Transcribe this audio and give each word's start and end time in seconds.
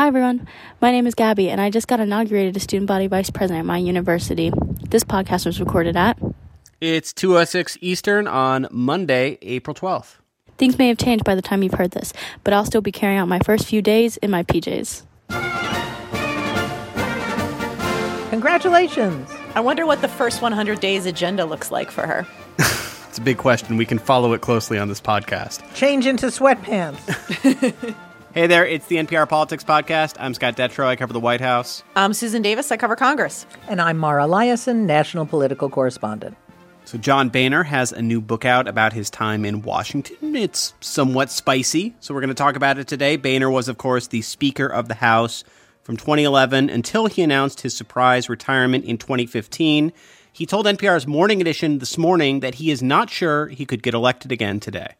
Hi 0.00 0.06
everyone, 0.06 0.48
my 0.80 0.92
name 0.92 1.06
is 1.06 1.14
Gabby, 1.14 1.50
and 1.50 1.60
I 1.60 1.68
just 1.68 1.86
got 1.86 2.00
inaugurated 2.00 2.56
as 2.56 2.62
student 2.62 2.86
body 2.86 3.06
vice 3.06 3.28
president 3.28 3.58
at 3.58 3.66
my 3.66 3.76
university. 3.76 4.50
This 4.88 5.04
podcast 5.04 5.44
was 5.44 5.60
recorded 5.60 5.94
at. 5.94 6.18
It's 6.80 7.12
206 7.12 7.76
Eastern 7.82 8.26
on 8.26 8.66
Monday, 8.70 9.36
April 9.42 9.74
12th. 9.74 10.14
Things 10.56 10.78
may 10.78 10.88
have 10.88 10.96
changed 10.96 11.24
by 11.24 11.34
the 11.34 11.42
time 11.42 11.62
you've 11.62 11.74
heard 11.74 11.90
this, 11.90 12.14
but 12.44 12.54
I'll 12.54 12.64
still 12.64 12.80
be 12.80 12.90
carrying 12.90 13.18
out 13.18 13.28
my 13.28 13.40
first 13.40 13.66
few 13.66 13.82
days 13.82 14.16
in 14.16 14.30
my 14.30 14.42
PJs. 14.42 15.02
Congratulations! 18.30 19.28
I 19.54 19.60
wonder 19.60 19.84
what 19.84 20.00
the 20.00 20.08
first 20.08 20.40
100 20.40 20.80
days 20.80 21.04
agenda 21.04 21.44
looks 21.44 21.70
like 21.70 21.90
for 21.90 22.06
her. 22.06 22.26
It's 23.10 23.18
a 23.18 23.22
big 23.22 23.38
question. 23.38 23.76
We 23.76 23.86
can 23.86 23.98
follow 23.98 24.34
it 24.34 24.40
closely 24.40 24.78
on 24.78 24.86
this 24.86 25.00
podcast. 25.00 25.74
Change 25.74 26.06
into 26.06 26.26
sweatpants. 26.26 27.96
Hey 28.32 28.46
there, 28.46 28.64
it's 28.64 28.86
the 28.86 28.96
NPR 28.96 29.28
Politics 29.28 29.64
Podcast. 29.64 30.14
I'm 30.20 30.34
Scott 30.34 30.56
Detrow. 30.56 30.86
I 30.86 30.94
cover 30.94 31.12
the 31.12 31.18
White 31.18 31.40
House. 31.40 31.82
I'm 31.96 32.14
Susan 32.14 32.42
Davis. 32.42 32.70
I 32.70 32.76
cover 32.76 32.94
Congress. 32.94 33.44
and 33.66 33.80
I'm 33.80 33.98
Mara 33.98 34.24
Liasson, 34.24 34.84
national 34.86 35.26
political 35.26 35.68
correspondent. 35.68 36.36
So, 36.84 36.96
John 36.96 37.28
Boehner 37.28 37.64
has 37.64 37.90
a 37.92 38.00
new 38.00 38.20
book 38.20 38.44
out 38.44 38.68
about 38.68 38.92
his 38.92 39.10
time 39.10 39.44
in 39.44 39.62
Washington. 39.62 40.36
It's 40.36 40.74
somewhat 40.80 41.30
spicy, 41.30 41.94
so 42.00 42.14
we're 42.14 42.20
going 42.20 42.28
to 42.28 42.34
talk 42.34 42.54
about 42.56 42.78
it 42.78 42.86
today. 42.86 43.16
Boehner 43.16 43.50
was, 43.50 43.68
of 43.68 43.78
course, 43.78 44.06
the 44.06 44.22
Speaker 44.22 44.66
of 44.66 44.86
the 44.88 44.94
House 44.94 45.42
from 45.82 45.96
2011 45.96 46.70
until 46.70 47.06
he 47.06 47.22
announced 47.22 47.62
his 47.62 47.76
surprise 47.76 48.28
retirement 48.28 48.84
in 48.84 48.96
2015. 48.96 49.92
He 50.32 50.46
told 50.46 50.66
NPR's 50.66 51.06
Morning 51.06 51.40
Edition 51.40 51.78
this 51.78 51.98
morning 51.98 52.40
that 52.40 52.56
he 52.56 52.70
is 52.70 52.80
not 52.82 53.10
sure 53.10 53.48
he 53.48 53.66
could 53.66 53.82
get 53.82 53.94
elected 53.94 54.30
again 54.30 54.60
today. 54.60 54.94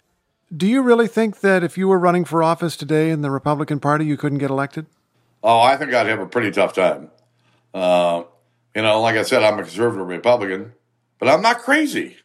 Do 0.54 0.66
you 0.66 0.82
really 0.82 1.06
think 1.06 1.40
that 1.40 1.62
if 1.62 1.78
you 1.78 1.86
were 1.86 1.98
running 1.98 2.24
for 2.24 2.42
office 2.42 2.77
today 2.77 3.10
in 3.10 3.22
the 3.22 3.30
Republican 3.30 3.78
Party, 3.78 4.04
you 4.04 4.16
couldn't 4.16 4.38
get 4.38 4.50
elected? 4.50 4.86
Oh, 5.45 5.60
I 5.60 5.76
think 5.76 5.95
I'd 5.95 6.09
have 6.09 6.18
a 6.18 6.26
pretty 6.26 6.50
tough 6.50 6.73
time. 6.73 7.10
Uh, 7.73 8.24
you 8.74 8.82
know, 8.82 9.01
like 9.01 9.16
I 9.16 9.23
said, 9.23 9.45
I'm 9.45 9.60
a 9.60 9.62
conservative 9.62 10.09
Republican, 10.09 10.73
but 11.21 11.28
I'm 11.28 11.40
not 11.40 11.60
crazy. 11.60 12.16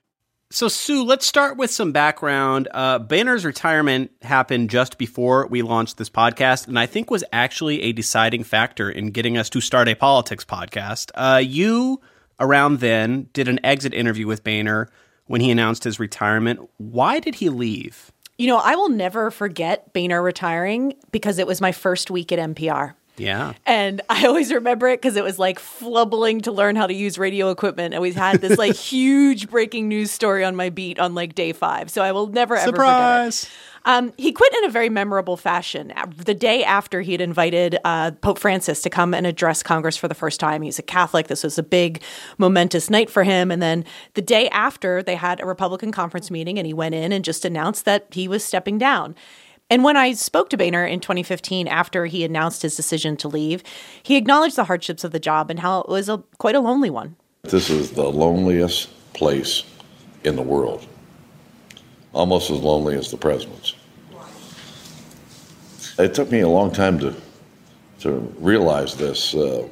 So, 0.50 0.68
Sue, 0.68 1.04
let's 1.04 1.26
start 1.26 1.58
with 1.58 1.70
some 1.70 1.92
background. 1.92 2.68
Uh, 2.74 2.98
Boehner's 2.98 3.46
retirement 3.46 4.12
happened 4.24 4.72
just 4.72 4.98
before 4.98 5.46
we 5.48 5.62
launched 5.62 5.98
this 5.98 6.10
podcast, 6.10 6.68
and 6.68 6.80
I 6.80 6.88
think 6.88 7.12
was 7.12 7.24
actually 7.32 7.84
a 7.84 7.92
deciding 7.92 8.44
factor 8.44 8.90
in 8.90 9.12
getting 9.12 9.38
us 9.38 9.50
to 9.52 9.62
start 9.62 9.88
a 9.88 9.96
politics 9.96 10.46
podcast. 10.46 11.12
Uh, 11.14 11.42
you, 11.44 12.02
around 12.40 12.80
then, 12.80 13.30
did 13.34 13.48
an 13.48 13.60
exit 13.64 13.94
interview 13.94 14.26
with 14.26 14.44
Boehner 14.44 14.90
when 15.26 15.42
he 15.42 15.52
announced 15.52 15.84
his 15.84 16.00
retirement. 16.00 16.70
Why 16.78 17.20
did 17.20 17.36
he 17.36 17.50
leave? 17.50 18.12
You 18.38 18.48
know, 18.48 18.58
I 18.58 18.76
will 18.76 18.90
never 18.90 19.32
forget 19.32 19.94
Boehner 19.94 20.22
retiring 20.22 20.96
because 21.12 21.40
it 21.40 21.48
was 21.48 21.62
my 21.62 21.72
first 21.72 22.12
week 22.12 22.32
at 22.32 22.40
NPR. 22.40 22.94
Yeah. 23.18 23.54
And 23.66 24.02
I 24.10 24.26
always 24.26 24.52
remember 24.52 24.88
it 24.90 25.02
because 25.02 25.16
it 25.16 25.24
was 25.24 25.40
like 25.40 25.60
flubbling 25.60 26.42
to 26.42 26.52
learn 26.52 26.76
how 26.76 26.88
to 26.88 26.94
use 26.94 27.18
radio 27.18 27.50
equipment. 27.50 27.94
And 27.94 28.02
we 28.02 28.12
had 28.12 28.42
this 28.42 28.58
like 28.58 28.76
huge 28.76 29.50
breaking 29.50 29.88
news 29.88 30.12
story 30.12 30.44
on 30.44 30.56
my 30.56 30.70
beat 30.70 31.00
on 31.00 31.16
like 31.16 31.36
day 31.36 31.54
five. 31.54 31.90
So 31.90 32.02
I 32.02 32.12
will 32.12 32.28
never 32.28 32.56
ever 32.56 32.68
Surprise. 32.68 33.46
forget 33.46 33.54
it. 33.54 33.75
Um, 33.86 34.14
he 34.18 34.32
quit 34.32 34.54
in 34.56 34.66
a 34.66 34.70
very 34.70 34.90
memorable 34.90 35.38
fashion. 35.38 35.94
The 36.18 36.34
day 36.34 36.64
after 36.64 37.02
he 37.02 37.12
had 37.12 37.22
invited 37.22 37.78
uh, 37.86 38.12
Pope 38.12 38.40
Francis 38.40 38.82
to 38.82 38.90
come 38.90 39.14
and 39.14 39.28
address 39.28 39.62
Congress 39.62 39.96
for 39.96 40.08
the 40.08 40.16
first 40.16 40.40
time, 40.40 40.64
he's 40.64 40.80
a 40.80 40.84
Catholic. 40.84 41.28
This 41.28 41.44
was 41.44 41.60
a 41.60 41.64
big, 41.64 42.02
momentous 42.38 42.90
night 42.90 43.10
for 43.10 43.24
him. 43.24 43.52
And 43.52 43.62
then 43.62 43.86
the 44.16 44.22
day 44.22 44.50
after, 44.50 45.04
they 45.04 45.16
had 45.16 45.40
a 45.40 45.46
Republican 45.46 45.92
conference 45.92 46.32
meeting, 46.32 46.58
and 46.58 46.66
he 46.66 46.74
went 46.74 46.96
in 46.96 47.12
and 47.12 47.24
just 47.24 47.46
announced 47.46 47.86
that 47.86 48.08
he 48.12 48.28
was 48.28 48.44
stepping 48.44 48.78
down. 48.78 49.16
And 49.70 49.84
when 49.84 49.98
I 49.98 50.14
spoke 50.14 50.50
to 50.50 50.58
Boehner 50.58 50.86
in 50.86 51.00
2015 51.00 51.68
after 51.68 52.06
he 52.06 52.24
announced 52.24 52.62
his 52.62 52.76
decision 52.76 53.18
to 53.18 53.28
leave, 53.28 53.64
he 54.04 54.16
acknowledged 54.16 54.56
the 54.56 54.66
hardships 54.66 55.04
of 55.04 55.12
the 55.12 55.20
job 55.20 55.50
and 55.50 55.60
how 55.60 55.82
it 55.82 55.90
was 55.90 56.08
a, 56.08 56.24
quite 56.38 56.56
a 56.56 56.60
lonely 56.60 56.90
one. 56.90 57.16
This 57.44 57.70
is 57.70 57.92
the 57.92 58.12
loneliest 58.12 58.90
place 59.14 59.64
in 60.24 60.36
the 60.36 60.42
world, 60.42 60.88
almost 62.16 62.50
as 62.50 62.60
lonely 62.60 62.96
as 62.96 63.12
the 63.12 63.18
president's. 63.18 63.76
It 66.00 66.14
took 66.14 66.32
me 66.32 66.40
a 66.40 66.50
long 66.50 66.72
time 66.72 66.98
to 67.00 67.14
to 68.00 68.12
realize 68.40 68.96
this. 68.96 69.34
Uh, 69.34 69.68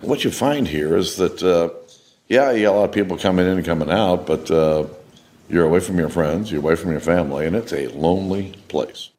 what 0.00 0.24
you 0.24 0.30
find 0.30 0.66
here 0.66 0.96
is 0.96 1.16
that, 1.16 1.42
uh, 1.42 1.68
yeah, 2.28 2.50
you 2.50 2.62
got 2.62 2.74
a 2.74 2.78
lot 2.78 2.84
of 2.84 2.92
people 2.92 3.16
coming 3.16 3.46
in 3.46 3.58
and 3.58 3.64
coming 3.64 3.90
out, 3.90 4.26
but 4.26 4.50
uh, 4.50 4.84
you're 5.48 5.64
away 5.64 5.78
from 5.78 5.98
your 5.98 6.08
friends, 6.08 6.50
you're 6.50 6.60
away 6.60 6.74
from 6.74 6.90
your 6.90 7.00
family, 7.00 7.46
and 7.46 7.54
it's 7.54 7.72
a 7.72 7.86
lonely 7.88 8.54
place. 8.68 9.10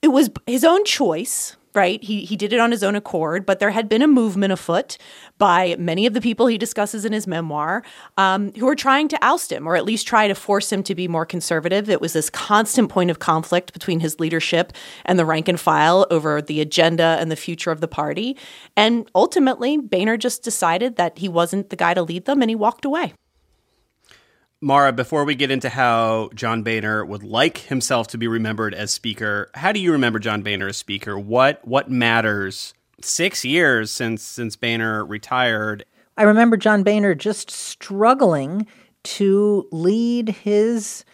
It 0.00 0.08
was 0.08 0.30
his 0.46 0.64
own 0.64 0.84
choice, 0.84 1.56
right? 1.74 2.02
He 2.02 2.24
he 2.24 2.36
did 2.36 2.52
it 2.52 2.60
on 2.60 2.70
his 2.70 2.82
own 2.82 2.94
accord, 2.94 3.46
but 3.46 3.58
there 3.58 3.70
had 3.70 3.88
been 3.88 4.02
a 4.02 4.06
movement 4.06 4.52
afoot 4.52 4.98
by 5.38 5.76
many 5.78 6.06
of 6.06 6.14
the 6.14 6.20
people 6.20 6.46
he 6.46 6.58
discusses 6.58 7.04
in 7.04 7.12
his 7.12 7.26
memoir 7.26 7.82
um, 8.16 8.52
who 8.54 8.66
were 8.66 8.74
trying 8.74 9.08
to 9.08 9.18
oust 9.22 9.50
him, 9.50 9.66
or 9.66 9.76
at 9.76 9.84
least 9.84 10.06
try 10.06 10.28
to 10.28 10.34
force 10.34 10.72
him 10.72 10.82
to 10.82 10.94
be 10.94 11.08
more 11.08 11.26
conservative. 11.26 11.88
It 11.88 12.00
was 12.00 12.12
this 12.12 12.30
constant 12.30 12.88
point 12.88 13.10
of 13.10 13.18
conflict 13.18 13.72
between 13.72 14.00
his 14.00 14.20
leadership 14.20 14.72
and 15.04 15.18
the 15.18 15.24
rank 15.24 15.48
and 15.48 15.58
file 15.58 16.06
over 16.10 16.42
the 16.42 16.60
agenda 16.60 17.16
and 17.20 17.30
the 17.30 17.36
future 17.36 17.70
of 17.70 17.80
the 17.80 17.88
party. 17.88 18.36
And 18.76 19.10
ultimately, 19.14 19.78
Boehner 19.78 20.16
just 20.16 20.42
decided 20.42 20.96
that 20.96 21.18
he 21.18 21.28
wasn't 21.28 21.70
the 21.70 21.76
guy 21.76 21.94
to 21.94 22.02
lead 22.02 22.24
them, 22.24 22.42
and 22.42 22.50
he 22.50 22.54
walked 22.54 22.84
away. 22.84 23.14
Mara, 24.62 24.92
before 24.92 25.24
we 25.24 25.34
get 25.34 25.50
into 25.50 25.68
how 25.68 26.30
John 26.36 26.62
Boehner 26.62 27.04
would 27.04 27.24
like 27.24 27.58
himself 27.58 28.06
to 28.08 28.18
be 28.18 28.28
remembered 28.28 28.74
as 28.74 28.92
Speaker, 28.92 29.50
how 29.54 29.72
do 29.72 29.80
you 29.80 29.90
remember 29.90 30.20
John 30.20 30.42
Boehner 30.42 30.68
as 30.68 30.76
Speaker? 30.76 31.18
What 31.18 31.66
what 31.66 31.90
matters? 31.90 32.72
Six 33.00 33.44
years 33.44 33.90
since 33.90 34.22
since 34.22 34.54
Boehner 34.54 35.04
retired. 35.04 35.84
I 36.16 36.22
remember 36.22 36.56
John 36.56 36.84
Boehner 36.84 37.16
just 37.16 37.50
struggling 37.50 38.68
to 39.02 39.66
lead 39.72 40.28
his 40.28 41.04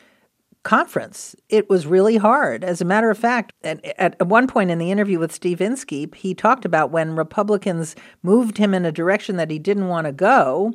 conference. 0.62 1.34
It 1.48 1.70
was 1.70 1.87
really 1.87 2.19
hard. 2.19 2.62
As 2.62 2.82
a 2.82 2.84
matter 2.84 3.10
of 3.10 3.16
fact, 3.16 3.54
at, 3.64 3.82
at 3.98 4.26
one 4.26 4.47
point 4.47 4.70
in 4.70 4.76
the 4.76 4.91
interview 4.91 5.19
with 5.19 5.32
Steve 5.32 5.62
Inskeep, 5.62 6.16
he 6.16 6.34
talked 6.34 6.66
about 6.66 6.91
when 6.91 7.16
Republicans 7.16 7.97
moved 8.22 8.58
him 8.58 8.75
in 8.75 8.84
a 8.84 8.92
direction 8.92 9.37
that 9.37 9.50
he 9.50 9.58
didn't 9.58 9.88
want 9.88 10.06
to 10.06 10.12
go. 10.12 10.75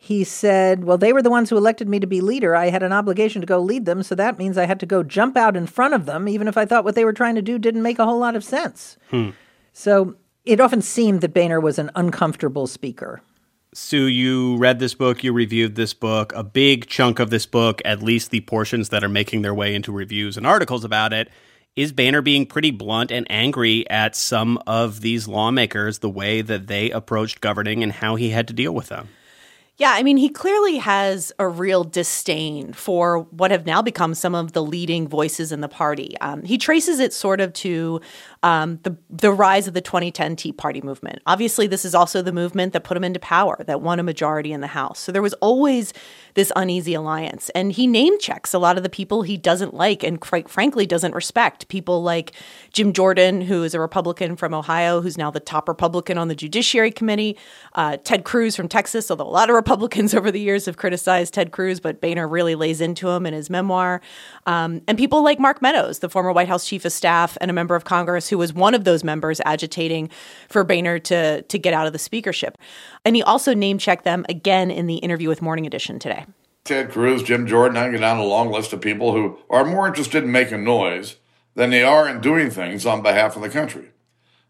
He 0.00 0.22
said, 0.22 0.84
Well, 0.84 0.96
they 0.96 1.12
were 1.12 1.22
the 1.22 1.28
ones 1.30 1.50
who 1.50 1.56
elected 1.56 1.88
me 1.88 1.98
to 1.98 2.06
be 2.06 2.20
leader. 2.20 2.54
I 2.54 2.70
had 2.70 2.84
an 2.84 2.92
obligation 2.92 3.40
to 3.40 3.46
go 3.46 3.58
lead 3.58 3.84
them, 3.84 4.04
so 4.04 4.14
that 4.14 4.38
means 4.38 4.56
I 4.56 4.64
had 4.64 4.78
to 4.80 4.86
go 4.86 5.02
jump 5.02 5.36
out 5.36 5.56
in 5.56 5.66
front 5.66 5.92
of 5.92 6.06
them, 6.06 6.28
even 6.28 6.46
if 6.46 6.56
I 6.56 6.64
thought 6.64 6.84
what 6.84 6.94
they 6.94 7.04
were 7.04 7.12
trying 7.12 7.34
to 7.34 7.42
do 7.42 7.58
didn't 7.58 7.82
make 7.82 7.98
a 7.98 8.04
whole 8.04 8.18
lot 8.18 8.36
of 8.36 8.44
sense. 8.44 8.96
Hmm. 9.10 9.30
So 9.72 10.14
it 10.44 10.60
often 10.60 10.82
seemed 10.82 11.20
that 11.20 11.34
Boehner 11.34 11.60
was 11.60 11.80
an 11.80 11.90
uncomfortable 11.96 12.68
speaker. 12.68 13.22
Sue, 13.74 14.06
you 14.06 14.56
read 14.56 14.78
this 14.78 14.94
book, 14.94 15.22
you 15.22 15.32
reviewed 15.32 15.74
this 15.74 15.92
book. 15.92 16.32
A 16.34 16.44
big 16.44 16.86
chunk 16.86 17.18
of 17.18 17.30
this 17.30 17.44
book, 17.44 17.82
at 17.84 18.02
least 18.02 18.30
the 18.30 18.40
portions 18.40 18.88
that 18.90 19.04
are 19.04 19.08
making 19.10 19.42
their 19.42 19.52
way 19.52 19.74
into 19.74 19.92
reviews 19.92 20.36
and 20.36 20.46
articles 20.46 20.84
about 20.84 21.12
it, 21.12 21.28
is 21.76 21.92
Boehner 21.92 22.22
being 22.22 22.46
pretty 22.46 22.70
blunt 22.70 23.10
and 23.10 23.26
angry 23.28 23.88
at 23.90 24.16
some 24.16 24.58
of 24.66 25.00
these 25.00 25.28
lawmakers, 25.28 25.98
the 25.98 26.08
way 26.08 26.40
that 26.40 26.66
they 26.66 26.90
approached 26.90 27.40
governing 27.40 27.82
and 27.82 27.92
how 27.92 28.14
he 28.14 28.30
had 28.30 28.48
to 28.48 28.54
deal 28.54 28.72
with 28.72 28.88
them. 28.88 29.08
Yeah, 29.78 29.92
I 29.92 30.02
mean, 30.02 30.16
he 30.16 30.28
clearly 30.28 30.78
has 30.78 31.32
a 31.38 31.46
real 31.46 31.84
disdain 31.84 32.72
for 32.72 33.20
what 33.30 33.52
have 33.52 33.64
now 33.64 33.80
become 33.80 34.12
some 34.12 34.34
of 34.34 34.50
the 34.52 34.62
leading 34.62 35.06
voices 35.06 35.52
in 35.52 35.60
the 35.60 35.68
party. 35.68 36.16
Um, 36.20 36.42
he 36.42 36.58
traces 36.58 36.98
it 36.98 37.12
sort 37.12 37.40
of 37.40 37.52
to 37.54 38.00
um, 38.42 38.78
the 38.84 38.96
the 39.10 39.32
rise 39.32 39.66
of 39.66 39.74
the 39.74 39.80
2010 39.80 40.36
Tea 40.36 40.52
Party 40.52 40.80
movement. 40.80 41.20
Obviously, 41.26 41.66
this 41.66 41.84
is 41.84 41.94
also 41.94 42.22
the 42.22 42.32
movement 42.32 42.72
that 42.72 42.84
put 42.84 42.96
him 42.96 43.04
into 43.04 43.18
power, 43.18 43.62
that 43.66 43.80
won 43.80 43.98
a 43.98 44.02
majority 44.02 44.52
in 44.52 44.60
the 44.60 44.68
House. 44.68 45.00
So 45.00 45.10
there 45.10 45.22
was 45.22 45.34
always 45.34 45.92
this 46.34 46.52
uneasy 46.54 46.94
alliance, 46.94 47.50
and 47.50 47.72
he 47.72 47.86
name 47.86 48.18
checks 48.20 48.54
a 48.54 48.58
lot 48.58 48.76
of 48.76 48.82
the 48.82 48.88
people 48.88 49.22
he 49.22 49.36
doesn't 49.36 49.74
like 49.74 50.04
and 50.04 50.20
quite 50.20 50.48
frankly 50.48 50.86
doesn't 50.86 51.14
respect. 51.14 51.66
People 51.68 52.02
like 52.02 52.32
Jim 52.72 52.92
Jordan, 52.92 53.40
who 53.40 53.64
is 53.64 53.74
a 53.74 53.80
Republican 53.80 54.36
from 54.36 54.54
Ohio, 54.54 55.00
who's 55.00 55.18
now 55.18 55.30
the 55.30 55.40
top 55.40 55.68
Republican 55.68 56.16
on 56.16 56.28
the 56.28 56.36
Judiciary 56.36 56.92
Committee. 56.92 57.36
Uh, 57.74 57.96
Ted 57.96 58.24
Cruz 58.24 58.54
from 58.54 58.68
Texas, 58.68 59.10
although 59.10 59.26
a 59.26 59.28
lot 59.28 59.50
of 59.50 59.56
Republicans 59.56 60.14
over 60.18 60.30
the 60.30 60.40
years 60.40 60.66
have 60.66 60.76
criticized 60.76 61.34
Ted 61.34 61.50
Cruz, 61.50 61.80
but 61.80 62.00
Boehner 62.00 62.28
really 62.28 62.54
lays 62.54 62.80
into 62.80 63.08
him 63.08 63.26
in 63.26 63.34
his 63.34 63.50
memoir. 63.50 64.00
Um, 64.46 64.82
and 64.86 64.96
people 64.96 65.22
like 65.24 65.40
Mark 65.40 65.60
Meadows, 65.60 65.98
the 65.98 66.08
former 66.08 66.32
White 66.32 66.48
House 66.48 66.66
chief 66.66 66.84
of 66.84 66.92
staff 66.92 67.36
and 67.40 67.50
a 67.50 67.54
member 67.54 67.74
of 67.74 67.84
Congress, 67.84 68.27
who 68.28 68.38
was 68.38 68.52
one 68.52 68.74
of 68.74 68.84
those 68.84 69.04
members 69.04 69.40
agitating 69.44 70.10
for 70.48 70.64
Boehner 70.64 70.98
to 71.00 71.42
to 71.42 71.58
get 71.58 71.74
out 71.74 71.86
of 71.86 71.92
the 71.92 71.98
speakership. 71.98 72.58
And 73.04 73.16
he 73.16 73.22
also 73.22 73.54
name 73.54 73.78
checked 73.78 74.04
them 74.04 74.24
again 74.28 74.70
in 74.70 74.86
the 74.86 74.96
interview 74.96 75.28
with 75.28 75.42
Morning 75.42 75.66
Edition 75.66 75.98
today. 75.98 76.26
Ted 76.64 76.90
Cruz, 76.90 77.22
Jim 77.22 77.46
Jordan, 77.46 77.78
I 77.78 77.84
can 77.84 77.92
go 77.92 78.00
down 78.00 78.18
a 78.18 78.24
long 78.24 78.50
list 78.50 78.72
of 78.72 78.80
people 78.82 79.12
who 79.12 79.38
are 79.48 79.64
more 79.64 79.86
interested 79.86 80.22
in 80.22 80.30
making 80.30 80.64
noise 80.64 81.16
than 81.54 81.70
they 81.70 81.82
are 81.82 82.08
in 82.08 82.20
doing 82.20 82.50
things 82.50 82.84
on 82.84 83.02
behalf 83.02 83.36
of 83.36 83.42
the 83.42 83.48
country. 83.48 83.90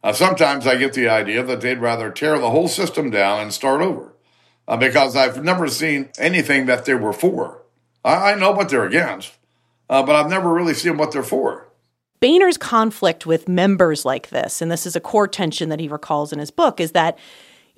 Uh, 0.03 0.13
sometimes 0.13 0.67
I 0.67 0.77
get 0.77 0.93
the 0.93 1.09
idea 1.09 1.43
that 1.43 1.61
they'd 1.61 1.79
rather 1.79 2.11
tear 2.11 2.39
the 2.39 2.51
whole 2.51 2.69
system 2.69 3.11
down 3.11 3.41
and 3.41 3.53
start 3.53 3.81
over 3.81 4.15
uh, 4.67 4.77
because 4.77 5.17
I've 5.17 5.43
never 5.43 5.69
seen 5.69 6.11
anything 6.19 6.67
that 6.67 6.85
they 6.85 6.95
were 6.95 7.13
for. 7.13 7.63
I, 8.05 8.33
I 8.33 8.35
know 8.35 8.53
what 8.53 8.69
they're 8.69 8.85
against, 8.85 9.33
uh, 9.89 10.03
but 10.03 10.15
I've 10.15 10.31
never 10.31 10.53
really 10.53 10.75
seen 10.75 10.97
what 10.97 11.13
they're 11.13 11.23
for. 11.23 11.68
Boehner's 12.21 12.57
conflict 12.57 13.27
with 13.27 13.49
members 13.49 14.05
like 14.05 14.31
this, 14.31 14.61
and 14.61 14.71
this 14.71 14.87
is 14.87 14.97
a 14.97 15.01
core 15.01 15.29
tension 15.29 15.69
that 15.69 15.81
he 15.81 15.89
recalls 15.89 16.33
in 16.33 16.39
his 16.39 16.51
book, 16.51 16.81
is 16.81 16.93
that 16.93 17.19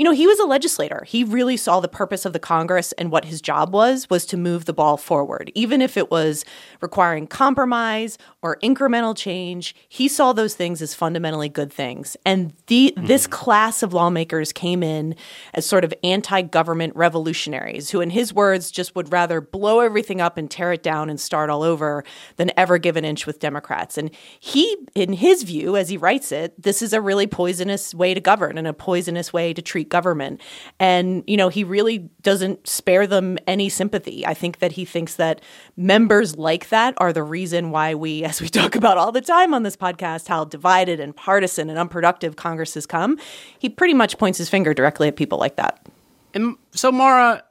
you 0.01 0.05
know, 0.05 0.13
he 0.13 0.27
was 0.27 0.39
a 0.39 0.47
legislator. 0.47 1.05
He 1.07 1.25
really 1.25 1.59
saw 1.59 1.79
the 1.79 1.87
purpose 1.87 2.25
of 2.25 2.33
the 2.33 2.39
Congress 2.39 2.93
and 2.93 3.11
what 3.11 3.27
his 3.27 3.43
job 3.43 3.75
was 3.75 4.09
was 4.09 4.25
to 4.27 4.39
move 4.39 4.65
the 4.65 4.73
ball 4.73 4.97
forward. 4.97 5.53
Even 5.55 5.83
if 5.83 5.99
it 5.99 6.11
was 6.11 6.43
requiring 6.81 7.27
compromise 7.27 8.17
or 8.41 8.57
incremental 8.63 9.15
change, 9.15 9.75
he 9.91 10.09
saw 10.09 10.33
those 10.33 10.55
things 10.55 10.81
as 10.81 10.95
fundamentally 10.95 11.51
good 11.51 11.71
things. 11.71 12.17
And 12.25 12.55
the 12.67 12.95
mm-hmm. 12.97 13.09
this 13.09 13.27
class 13.27 13.83
of 13.83 13.93
lawmakers 13.93 14.55
came 14.55 14.83
in 14.83 15.17
as 15.53 15.67
sort 15.67 15.85
of 15.85 15.93
anti-government 16.03 16.97
revolutionaries 16.97 17.91
who 17.91 18.01
in 18.01 18.09
his 18.09 18.33
words 18.33 18.71
just 18.71 18.97
would 18.97 19.13
rather 19.13 19.43
blow 19.43 19.81
everything 19.81 20.19
up 20.19 20.39
and 20.39 20.51
tear 20.51 20.73
it 20.73 20.83
down 20.83 21.11
and 21.11 21.21
start 21.21 21.51
all 21.51 21.63
over 21.63 22.05
than 22.37 22.51
ever 22.57 22.79
give 22.79 22.97
an 22.97 23.05
inch 23.05 23.27
with 23.27 23.39
Democrats. 23.39 23.99
And 23.99 24.11
he 24.39 24.79
in 24.95 25.13
his 25.13 25.43
view 25.43 25.77
as 25.77 25.91
he 25.91 25.99
writes 25.99 26.33
it, 26.33 26.55
this 26.63 26.81
is 26.81 26.95
a 26.95 27.03
really 27.03 27.27
poisonous 27.27 27.95
way 27.95 28.15
to 28.15 28.21
govern 28.21 28.57
and 28.57 28.67
a 28.67 28.73
poisonous 28.73 29.31
way 29.31 29.53
to 29.53 29.61
treat 29.61 29.90
government. 29.91 30.41
And, 30.79 31.23
you 31.27 31.37
know, 31.37 31.49
he 31.49 31.65
really 31.65 31.99
doesn't 32.23 32.67
spare 32.67 33.07
them 33.07 33.39
any 33.47 33.69
sympathy. 33.69 34.27
I 34.27 34.35
think 34.35 34.61
that 34.61 34.73
he 34.73 34.85
thinks 34.85 35.17
that 35.17 35.43
members 35.77 36.37
like 36.37 36.71
that 36.71 36.95
are 36.99 37.13
the 37.13 37.23
reason 37.23 37.71
why 37.71 37.95
we, 37.95 38.25
as 38.25 38.41
we 38.41 38.49
talk 38.49 38.75
about 38.75 38.97
all 38.97 39.13
the 39.13 39.21
time 39.21 39.53
on 39.53 39.63
this 39.63 39.77
podcast, 39.77 40.29
how 40.29 40.45
divided 40.45 41.01
and 41.01 41.15
partisan 41.15 41.69
and 41.69 41.79
unproductive 41.79 42.37
Congress 42.37 42.75
has 42.75 42.87
come. 42.87 43.19
He 43.59 43.69
pretty 43.69 43.95
much 43.95 44.19
points 44.19 44.39
his 44.39 44.49
finger 44.49 44.73
directly 44.73 45.09
at 45.09 45.17
people 45.17 45.39
like 45.39 45.57
that. 45.57 45.87
And 46.33 46.57
so, 46.73 46.93
Mara, 46.93 47.43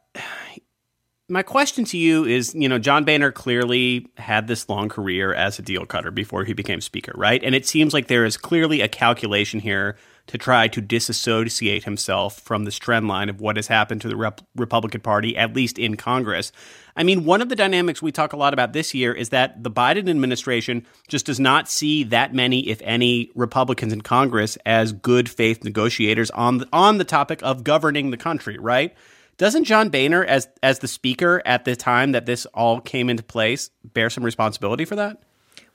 my 1.29 1.43
question 1.43 1.85
to 1.85 1.97
you 1.97 2.25
is 2.25 2.55
you 2.55 2.67
know, 2.67 2.79
John 2.79 3.05
Boehner 3.05 3.31
clearly 3.31 4.07
had 4.17 4.47
this 4.47 4.67
long 4.67 4.89
career 4.89 5.33
as 5.33 5.59
a 5.59 5.61
deal 5.61 5.85
cutter 5.85 6.11
before 6.11 6.43
he 6.43 6.53
became 6.53 6.81
Speaker, 6.81 7.13
right? 7.15 7.43
And 7.43 7.53
it 7.53 7.65
seems 7.65 7.93
like 7.93 8.07
there 8.07 8.25
is 8.25 8.35
clearly 8.35 8.81
a 8.81 8.87
calculation 8.87 9.59
here 9.59 9.95
to 10.29 10.37
try 10.37 10.67
to 10.67 10.79
disassociate 10.79 11.85
himself 11.85 12.39
from 12.39 12.63
this 12.63 12.77
trend 12.77 13.07
line 13.07 13.29
of 13.29 13.41
what 13.41 13.55
has 13.55 13.65
happened 13.65 13.99
to 14.01 14.07
the 14.07 14.15
Rep- 14.15 14.41
Republican 14.55 15.01
Party, 15.01 15.35
at 15.35 15.55
least 15.55 15.79
in 15.79 15.97
Congress. 15.97 16.51
I 16.95 17.01
mean, 17.01 17.25
one 17.25 17.41
of 17.41 17.49
the 17.49 17.55
dynamics 17.55 17.99
we 17.99 18.11
talk 18.11 18.31
a 18.31 18.37
lot 18.37 18.53
about 18.53 18.71
this 18.71 18.93
year 18.93 19.11
is 19.11 19.29
that 19.29 19.63
the 19.63 19.71
Biden 19.71 20.07
administration 20.07 20.85
just 21.07 21.25
does 21.25 21.39
not 21.39 21.67
see 21.67 22.03
that 22.03 22.31
many, 22.31 22.69
if 22.69 22.79
any, 22.83 23.31
Republicans 23.33 23.91
in 23.91 24.01
Congress 24.01 24.55
as 24.67 24.93
good 24.93 25.27
faith 25.27 25.63
negotiators 25.63 26.29
on 26.31 26.59
the, 26.59 26.69
on 26.71 26.99
the 26.99 27.03
topic 27.03 27.39
of 27.41 27.63
governing 27.63 28.11
the 28.11 28.17
country, 28.17 28.59
right? 28.59 28.95
Doesn't 29.39 29.63
John 29.63 29.89
Boehner, 29.89 30.23
as 30.23 30.47
as 30.61 30.79
the 30.79 30.87
speaker 30.87 31.41
at 31.45 31.65
the 31.65 31.75
time 31.75 32.11
that 32.11 32.25
this 32.25 32.45
all 32.47 32.81
came 32.81 33.09
into 33.09 33.23
place, 33.23 33.71
bear 33.83 34.09
some 34.09 34.23
responsibility 34.23 34.83
for 34.83 34.97
that? 34.97 35.23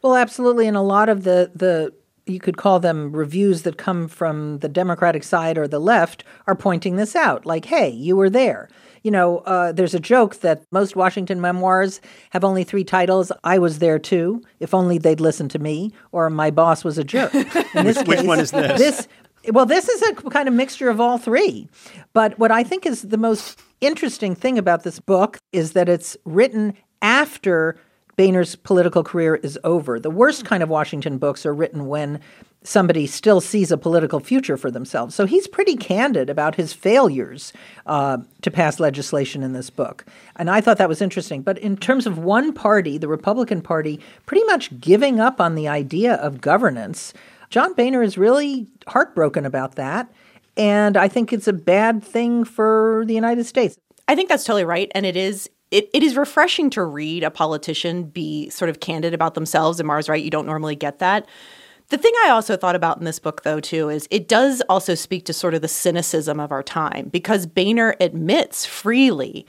Well, 0.02 0.14
absolutely, 0.14 0.68
and 0.68 0.76
a 0.76 0.82
lot 0.82 1.08
of 1.08 1.24
the 1.24 1.50
the 1.54 1.94
you 2.26 2.40
could 2.40 2.56
call 2.56 2.80
them 2.80 3.12
reviews 3.12 3.62
that 3.62 3.76
come 3.76 4.08
from 4.08 4.58
the 4.58 4.68
Democratic 4.68 5.22
side 5.22 5.58
or 5.58 5.68
the 5.68 5.78
left 5.78 6.24
are 6.46 6.54
pointing 6.54 6.96
this 6.96 7.14
out. 7.14 7.44
Like, 7.44 7.66
hey, 7.66 7.90
you 7.90 8.16
were 8.16 8.30
there. 8.30 8.68
You 9.02 9.10
know, 9.10 9.38
uh, 9.40 9.72
there's 9.72 9.94
a 9.94 10.00
joke 10.00 10.36
that 10.36 10.62
most 10.70 10.96
Washington 10.96 11.40
memoirs 11.40 12.00
have 12.30 12.42
only 12.42 12.64
three 12.64 12.84
titles. 12.84 13.30
I 13.44 13.58
was 13.58 13.78
there 13.78 13.98
too. 13.98 14.42
If 14.60 14.72
only 14.72 14.96
they'd 14.96 15.20
listen 15.20 15.48
to 15.50 15.58
me, 15.58 15.92
or 16.12 16.30
my 16.30 16.50
boss 16.50 16.84
was 16.84 16.96
a 16.96 17.04
jerk. 17.04 17.32
which, 17.34 17.54
case, 17.74 18.04
which 18.04 18.22
one 18.22 18.40
is 18.40 18.50
this? 18.50 18.78
This 18.78 19.08
well, 19.52 19.66
this 19.66 19.90
is 19.90 20.02
a 20.02 20.14
kind 20.30 20.48
of 20.48 20.54
mixture 20.54 20.88
of 20.88 21.00
all 21.00 21.18
three. 21.18 21.68
But 22.14 22.38
what 22.38 22.50
I 22.50 22.64
think 22.64 22.86
is 22.86 23.02
the 23.02 23.18
most 23.18 23.60
interesting 23.82 24.34
thing 24.34 24.56
about 24.56 24.84
this 24.84 25.00
book 25.00 25.38
is 25.52 25.72
that 25.72 25.88
it's 25.88 26.16
written 26.24 26.74
after 27.02 27.76
Boehner's 28.16 28.56
political 28.56 29.02
career 29.02 29.36
is 29.36 29.58
over. 29.64 29.98
The 29.98 30.10
worst 30.10 30.44
kind 30.44 30.62
of 30.62 30.68
Washington 30.68 31.18
books 31.18 31.44
are 31.44 31.54
written 31.54 31.86
when 31.86 32.20
somebody 32.64 33.06
still 33.06 33.40
sees 33.40 33.70
a 33.70 33.76
political 33.76 34.20
future 34.20 34.56
for 34.56 34.70
themselves. 34.70 35.14
So 35.14 35.26
he's 35.26 35.46
pretty 35.46 35.76
candid 35.76 36.30
about 36.30 36.54
his 36.54 36.72
failures 36.72 37.52
uh, 37.86 38.18
to 38.40 38.50
pass 38.50 38.80
legislation 38.80 39.42
in 39.42 39.52
this 39.52 39.68
book. 39.68 40.06
And 40.36 40.48
I 40.48 40.60
thought 40.60 40.78
that 40.78 40.88
was 40.88 41.02
interesting. 41.02 41.42
But 41.42 41.58
in 41.58 41.76
terms 41.76 42.06
of 42.06 42.18
one 42.18 42.52
party, 42.52 42.96
the 42.96 43.08
Republican 43.08 43.60
Party, 43.60 44.00
pretty 44.24 44.44
much 44.44 44.80
giving 44.80 45.20
up 45.20 45.40
on 45.40 45.54
the 45.54 45.68
idea 45.68 46.14
of 46.14 46.40
governance, 46.40 47.12
John 47.50 47.74
Boehner 47.74 48.02
is 48.02 48.16
really 48.16 48.66
heartbroken 48.88 49.44
about 49.44 49.74
that. 49.74 50.10
And 50.56 50.96
I 50.96 51.08
think 51.08 51.32
it's 51.32 51.48
a 51.48 51.52
bad 51.52 52.02
thing 52.02 52.44
for 52.44 53.04
the 53.06 53.14
United 53.14 53.44
States. 53.44 53.76
I 54.08 54.14
think 54.14 54.28
that's 54.28 54.44
totally 54.44 54.64
right. 54.64 54.90
And 54.94 55.04
it 55.04 55.16
is 55.16 55.50
it, 55.74 55.90
it 55.92 56.04
is 56.04 56.16
refreshing 56.16 56.70
to 56.70 56.84
read 56.84 57.24
a 57.24 57.30
politician 57.30 58.04
be 58.04 58.48
sort 58.48 58.68
of 58.68 58.78
candid 58.78 59.12
about 59.12 59.34
themselves. 59.34 59.80
And 59.80 59.88
Mara's, 59.88 60.08
right? 60.08 60.22
You 60.22 60.30
don't 60.30 60.46
normally 60.46 60.76
get 60.76 61.00
that. 61.00 61.26
The 61.88 61.98
thing 61.98 62.12
I 62.24 62.30
also 62.30 62.56
thought 62.56 62.76
about 62.76 62.98
in 62.98 63.04
this 63.04 63.18
book, 63.18 63.42
though, 63.42 63.60
too, 63.60 63.88
is 63.88 64.06
it 64.10 64.28
does 64.28 64.62
also 64.68 64.94
speak 64.94 65.26
to 65.26 65.32
sort 65.32 65.52
of 65.52 65.62
the 65.62 65.68
cynicism 65.68 66.38
of 66.38 66.52
our 66.52 66.62
time 66.62 67.08
because 67.12 67.44
Boehner 67.44 67.96
admits 68.00 68.64
freely 68.64 69.46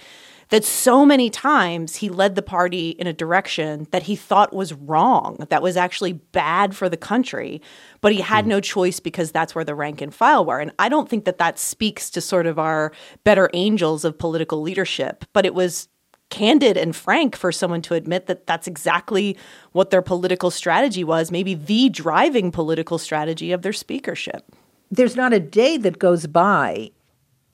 that 0.50 0.64
so 0.64 1.06
many 1.06 1.30
times 1.30 1.98
he 1.98 2.10
led 2.10 2.36
the 2.36 2.42
party 2.42 2.90
in 2.92 3.08
a 3.08 3.14
direction 3.14 3.88
that 3.92 4.04
he 4.04 4.16
thought 4.16 4.54
was 4.54 4.74
wrong, 4.74 5.38
that 5.50 5.62
was 5.62 5.78
actually 5.78 6.14
bad 6.14 6.76
for 6.76 6.88
the 6.90 6.98
country, 6.98 7.62
but 8.02 8.12
he 8.12 8.22
had 8.22 8.46
mm. 8.46 8.50
no 8.50 8.60
choice 8.60 9.00
because 9.00 9.32
that's 9.32 9.56
where 9.56 9.66
the 9.66 9.74
rank 9.74 10.02
and 10.02 10.14
file 10.14 10.46
were. 10.46 10.60
And 10.60 10.72
I 10.78 10.90
don't 10.90 11.10
think 11.10 11.26
that 11.26 11.40
that 11.40 11.58
speaks 11.58 12.10
to 12.12 12.22
sort 12.22 12.46
of 12.46 12.60
our 12.60 12.92
better 13.24 13.50
angels 13.54 14.06
of 14.06 14.18
political 14.18 14.62
leadership, 14.62 15.26
but 15.34 15.46
it 15.46 15.56
was 15.56 15.88
candid 16.30 16.78
and 16.78 16.96
frank 16.96 17.36
for 17.36 17.52
someone 17.52 17.82
to 17.84 17.94
admit 17.94 18.26
that 18.28 18.48
that's 18.48 18.68
exactly 18.68 19.38
what 19.72 19.90
their 19.90 20.02
political 20.02 20.52
strategy 20.52 21.04
was, 21.04 21.32
maybe 21.32 21.54
the 21.54 21.90
driving 21.90 22.52
political 22.52 22.98
strategy 22.98 23.52
of 23.52 23.62
their 23.62 23.74
speakership. 23.74 24.44
There's 24.92 25.16
not 25.16 25.34
a 25.34 25.40
day 25.40 25.78
that 25.78 26.00
goes 26.00 26.28
by 26.28 26.92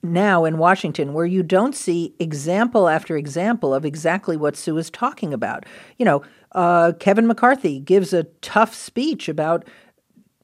now 0.02 0.44
in 0.44 0.58
Washington 0.58 1.12
where 1.12 1.26
you 1.26 1.42
don't 1.42 1.76
see 1.76 2.14
example 2.18 2.88
after 2.88 3.16
example 3.16 3.72
of 3.72 3.84
exactly 3.84 4.36
what 4.36 4.56
Sue 4.56 4.76
is 4.78 4.90
talking 4.90 5.32
about. 5.32 5.64
You 5.98 6.04
know, 6.04 6.22
uh, 6.52 6.92
Kevin 6.98 7.26
McCarthy 7.26 7.78
gives 7.78 8.12
a 8.12 8.24
tough 8.40 8.74
speech 8.74 9.28
about 9.28 9.64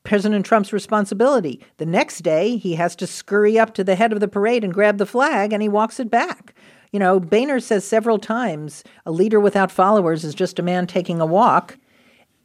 President 0.05 0.47
Trump's 0.47 0.73
responsibility. 0.73 1.61
The 1.77 1.87
next 1.87 2.21
day, 2.21 2.57
he 2.57 2.77
has 2.77 2.97
to 2.97 3.07
scurry 3.07 3.59
up 3.59 3.75
to 3.75 3.85
the 3.85 3.95
head 3.95 4.13
of 4.13 4.21
the 4.21 4.29
parade 4.29 4.65
and 4.65 4.73
grab 4.73 4.97
the 4.97 5.05
flag, 5.05 5.53
and 5.53 5.61
he 5.61 5.69
walks 5.69 6.01
it 6.01 6.11
back. 6.11 6.55
You 6.93 6.99
know, 6.99 7.20
Boehner 7.20 7.61
says 7.61 7.85
several 7.85 8.19
times 8.19 8.82
a 9.05 9.11
leader 9.11 9.40
without 9.40 9.70
followers 9.70 10.25
is 10.25 10.35
just 10.35 10.58
a 10.58 10.62
man 10.62 10.87
taking 10.87 11.20
a 11.20 11.26
walk, 11.26 11.79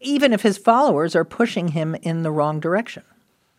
even 0.02 0.34
if 0.34 0.42
his 0.42 0.58
followers 0.58 1.16
are 1.16 1.24
pushing 1.24 1.70
him 1.70 1.96
in 1.96 2.24
the 2.24 2.32
wrong 2.32 2.60
direction. 2.60 3.04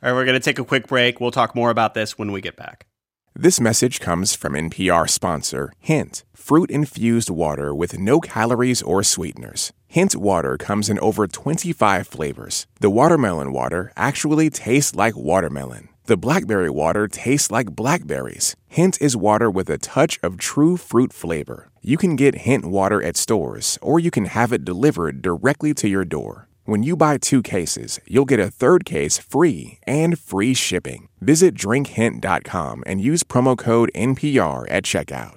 All 0.02 0.10
right, 0.10 0.14
we're 0.14 0.26
going 0.26 0.38
to 0.38 0.44
take 0.44 0.58
a 0.58 0.64
quick 0.64 0.86
break. 0.86 1.20
We'll 1.20 1.30
talk 1.30 1.54
more 1.54 1.70
about 1.70 1.94
this 1.94 2.18
when 2.18 2.32
we 2.32 2.42
get 2.42 2.56
back. 2.56 2.86
This 3.34 3.58
message 3.58 3.98
comes 3.98 4.36
from 4.36 4.52
NPR 4.52 5.10
sponsor 5.10 5.72
Hint 5.80 6.24
fruit 6.34 6.70
infused 6.70 7.30
water 7.30 7.74
with 7.74 7.98
no 7.98 8.20
calories 8.20 8.82
or 8.82 9.02
sweeteners. 9.02 9.72
Hint 9.88 10.14
water 10.14 10.58
comes 10.58 10.90
in 10.90 10.98
over 10.98 11.26
25 11.26 12.06
flavors. 12.06 12.66
The 12.80 12.90
watermelon 12.90 13.50
water 13.50 13.92
actually 13.96 14.50
tastes 14.50 14.94
like 14.94 15.16
watermelon. 15.16 15.88
The 16.06 16.18
blackberry 16.18 16.68
water 16.68 17.08
tastes 17.08 17.50
like 17.50 17.74
blackberries. 17.74 18.56
Hint 18.68 19.00
is 19.00 19.16
water 19.16 19.50
with 19.50 19.70
a 19.70 19.78
touch 19.78 20.20
of 20.22 20.36
true 20.36 20.76
fruit 20.76 21.14
flavor. 21.14 21.70
You 21.80 21.96
can 21.96 22.14
get 22.14 22.44
Hint 22.44 22.66
water 22.66 23.02
at 23.02 23.16
stores, 23.16 23.78
or 23.80 23.98
you 23.98 24.10
can 24.10 24.26
have 24.26 24.52
it 24.52 24.66
delivered 24.66 25.22
directly 25.22 25.72
to 25.72 25.88
your 25.88 26.04
door. 26.04 26.46
When 26.66 26.82
you 26.82 26.94
buy 26.94 27.16
two 27.16 27.40
cases, 27.40 28.00
you'll 28.04 28.26
get 28.26 28.38
a 28.38 28.50
third 28.50 28.84
case 28.84 29.16
free 29.16 29.78
and 29.86 30.18
free 30.18 30.52
shipping. 30.52 31.08
Visit 31.22 31.54
drinkhint.com 31.54 32.84
and 32.86 33.00
use 33.00 33.22
promo 33.22 33.56
code 33.56 33.90
NPR 33.94 34.66
at 34.68 34.84
checkout. 34.84 35.36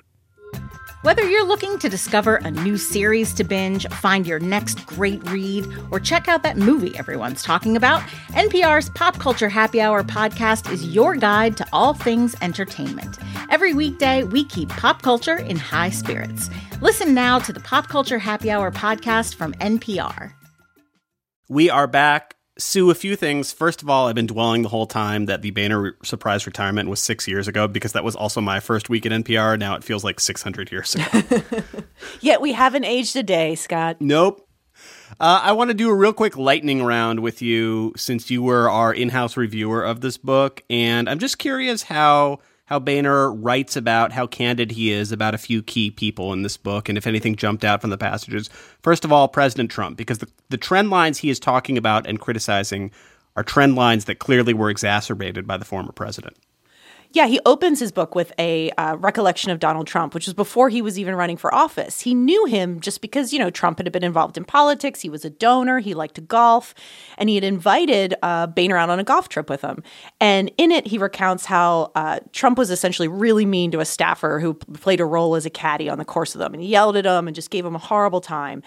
Whether 1.03 1.29
you're 1.29 1.45
looking 1.45 1.77
to 1.79 1.89
discover 1.89 2.37
a 2.37 2.49
new 2.49 2.75
series 2.75 3.31
to 3.35 3.43
binge, 3.43 3.87
find 3.89 4.25
your 4.25 4.39
next 4.39 4.83
great 4.87 5.23
read, 5.29 5.67
or 5.91 5.99
check 5.99 6.27
out 6.27 6.41
that 6.41 6.57
movie 6.57 6.97
everyone's 6.97 7.43
talking 7.43 7.77
about, 7.77 8.01
NPR's 8.29 8.89
Pop 8.89 9.19
Culture 9.19 9.47
Happy 9.47 9.79
Hour 9.79 10.03
podcast 10.03 10.71
is 10.71 10.87
your 10.87 11.15
guide 11.15 11.55
to 11.57 11.67
all 11.71 11.93
things 11.93 12.35
entertainment. 12.41 13.19
Every 13.51 13.75
weekday, 13.75 14.23
we 14.23 14.43
keep 14.43 14.69
pop 14.69 15.03
culture 15.03 15.37
in 15.37 15.57
high 15.57 15.91
spirits. 15.91 16.49
Listen 16.81 17.13
now 17.13 17.37
to 17.39 17.53
the 17.53 17.59
Pop 17.59 17.87
Culture 17.87 18.17
Happy 18.17 18.49
Hour 18.49 18.71
podcast 18.71 19.35
from 19.35 19.53
NPR. 19.53 20.33
We 21.47 21.69
are 21.69 21.87
back 21.87 22.36
Sue, 22.57 22.89
a 22.89 22.95
few 22.95 23.15
things. 23.15 23.51
First 23.51 23.81
of 23.81 23.89
all, 23.89 24.07
I've 24.07 24.15
been 24.15 24.27
dwelling 24.27 24.61
the 24.61 24.69
whole 24.69 24.87
time 24.87 25.25
that 25.25 25.41
the 25.41 25.51
Boehner 25.51 25.95
surprise 26.03 26.45
retirement 26.45 26.89
was 26.89 26.99
six 26.99 27.27
years 27.27 27.47
ago 27.47 27.67
because 27.67 27.93
that 27.93 28.03
was 28.03 28.15
also 28.15 28.41
my 28.41 28.59
first 28.59 28.89
week 28.89 29.05
at 29.05 29.11
NPR. 29.11 29.59
Now 29.59 29.75
it 29.75 29.83
feels 29.83 30.03
like 30.03 30.19
600 30.19 30.71
years 30.71 30.95
ago. 30.95 31.41
Yet 32.21 32.41
we 32.41 32.53
haven't 32.53 32.85
aged 32.85 33.15
a 33.15 33.23
day, 33.23 33.55
Scott. 33.55 33.97
Nope. 33.99 34.47
Uh, 35.19 35.41
I 35.43 35.51
want 35.53 35.69
to 35.69 35.73
do 35.73 35.89
a 35.89 35.95
real 35.95 36.13
quick 36.13 36.37
lightning 36.37 36.83
round 36.83 37.21
with 37.21 37.41
you 37.41 37.93
since 37.95 38.29
you 38.29 38.43
were 38.43 38.69
our 38.69 38.93
in 38.93 39.09
house 39.09 39.37
reviewer 39.37 39.83
of 39.83 40.01
this 40.01 40.17
book. 40.17 40.63
And 40.69 41.09
I'm 41.09 41.19
just 41.19 41.37
curious 41.37 41.83
how 41.83 42.39
how 42.67 42.79
Boehner 42.79 43.33
writes 43.33 43.75
about 43.75 44.11
how 44.11 44.27
candid 44.27 44.71
he 44.71 44.91
is 44.91 45.11
about 45.11 45.33
a 45.33 45.37
few 45.37 45.63
key 45.63 45.89
people 45.89 46.33
in 46.33 46.43
this 46.43 46.57
book, 46.57 46.87
and 46.87 46.97
if 46.97 47.07
anything 47.07 47.35
jumped 47.35 47.63
out 47.65 47.81
from 47.81 47.89
the 47.89 47.97
passages. 47.97 48.49
First 48.81 49.03
of 49.03 49.11
all, 49.11 49.27
President 49.27 49.71
Trump, 49.71 49.97
because 49.97 50.19
the, 50.19 50.29
the 50.49 50.57
trend 50.57 50.89
lines 50.89 51.17
he 51.17 51.29
is 51.29 51.39
talking 51.39 51.77
about 51.77 52.05
and 52.05 52.19
criticizing 52.19 52.91
are 53.35 53.43
trend 53.43 53.75
lines 53.75 54.05
that 54.05 54.19
clearly 54.19 54.53
were 54.53 54.69
exacerbated 54.69 55.47
by 55.47 55.57
the 55.57 55.65
former 55.65 55.91
president. 55.91 56.35
Yeah, 57.11 57.27
he 57.27 57.39
opens 57.45 57.79
his 57.79 57.91
book 57.91 58.15
with 58.15 58.33
a 58.37 58.69
uh, 58.71 58.97
recollection 58.97 59.51
of 59.51 59.59
Donald 59.59 59.87
Trump, 59.87 60.13
which 60.13 60.27
was 60.27 60.33
before 60.33 60.69
he 60.69 60.81
was 60.81 60.99
even 60.99 61.15
running 61.15 61.37
for 61.37 61.53
office. 61.53 62.01
He 62.01 62.13
knew 62.13 62.45
him 62.45 62.79
just 62.79 63.01
because, 63.01 63.31
you 63.31 63.39
know, 63.39 63.49
Trump 63.49 63.79
had 63.79 63.91
been 63.91 64.03
involved 64.03 64.37
in 64.37 64.43
politics. 64.43 65.01
He 65.01 65.09
was 65.09 65.23
a 65.23 65.29
donor. 65.29 65.79
He 65.79 65.93
liked 65.93 66.15
to 66.15 66.21
golf. 66.21 66.73
And 67.17 67.29
he 67.29 67.35
had 67.35 67.43
invited 67.43 68.15
uh, 68.21 68.47
Boehner 68.47 68.77
out 68.77 68.89
on 68.89 68.99
a 68.99 69.03
golf 69.03 69.29
trip 69.29 69.49
with 69.49 69.61
him. 69.61 69.83
And 70.19 70.51
in 70.57 70.71
it, 70.71 70.87
he 70.87 70.97
recounts 70.97 71.45
how 71.45 71.91
uh, 71.95 72.19
Trump 72.33 72.57
was 72.57 72.71
essentially 72.71 73.07
really 73.07 73.45
mean 73.45 73.71
to 73.71 73.79
a 73.79 73.85
staffer 73.85 74.39
who 74.39 74.55
played 74.55 74.99
a 74.99 75.05
role 75.05 75.35
as 75.35 75.45
a 75.45 75.49
caddy 75.49 75.89
on 75.89 75.99
the 75.99 76.05
course 76.05 76.35
of 76.35 76.39
them. 76.39 76.53
And 76.53 76.61
he 76.61 76.69
yelled 76.69 76.97
at 76.97 77.05
him 77.05 77.27
and 77.27 77.35
just 77.35 77.51
gave 77.51 77.65
him 77.65 77.75
a 77.75 77.79
horrible 77.79 78.21
time. 78.21 78.63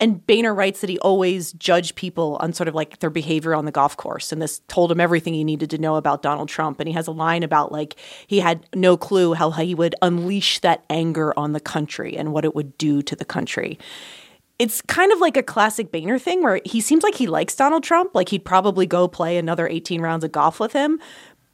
And 0.00 0.26
Boehner 0.26 0.54
writes 0.54 0.80
that 0.80 0.90
he 0.90 0.98
always 0.98 1.52
judged 1.52 1.94
people 1.94 2.38
on 2.40 2.52
sort 2.52 2.68
of 2.68 2.74
like 2.74 2.98
their 2.98 3.10
behavior 3.10 3.54
on 3.54 3.66
the 3.66 3.72
golf 3.72 3.96
course. 3.96 4.32
And 4.32 4.42
this 4.42 4.60
told 4.66 4.90
him 4.90 5.00
everything 5.00 5.34
he 5.34 5.44
needed 5.44 5.70
to 5.70 5.78
know 5.78 5.96
about 5.96 6.22
Donald 6.22 6.48
Trump. 6.48 6.80
And 6.80 6.88
he 6.88 6.94
has 6.94 7.06
a 7.06 7.12
line 7.12 7.42
about 7.42 7.70
like 7.70 7.83
he 8.26 8.40
had 8.40 8.64
no 8.74 8.96
clue 8.96 9.34
how 9.34 9.50
he 9.50 9.74
would 9.74 9.94
unleash 10.00 10.60
that 10.60 10.84
anger 10.88 11.36
on 11.38 11.52
the 11.52 11.60
country 11.60 12.16
and 12.16 12.32
what 12.32 12.44
it 12.44 12.54
would 12.54 12.78
do 12.78 13.02
to 13.02 13.16
the 13.16 13.24
country 13.24 13.78
it's 14.58 14.80
kind 14.82 15.12
of 15.12 15.18
like 15.18 15.36
a 15.36 15.42
classic 15.42 15.90
Boehner 15.90 16.18
thing 16.18 16.42
where 16.42 16.60
he 16.64 16.80
seems 16.80 17.02
like 17.02 17.16
he 17.16 17.26
likes 17.26 17.56
Donald 17.56 17.82
Trump. 17.82 18.14
Like 18.14 18.28
he'd 18.28 18.44
probably 18.44 18.86
go 18.86 19.08
play 19.08 19.36
another 19.36 19.66
18 19.66 20.00
rounds 20.00 20.22
of 20.22 20.32
golf 20.32 20.60
with 20.60 20.72
him. 20.72 21.00